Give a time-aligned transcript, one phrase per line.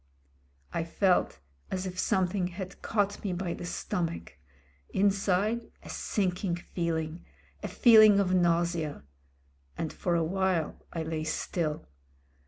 [0.73, 1.37] I felt
[1.69, 4.39] as if something had caught me by the stomach—
[4.95, 7.23] ^inside: a sinking feeling,
[7.61, 9.03] a feeling of nausea:
[9.77, 11.85] and for a while I lay still.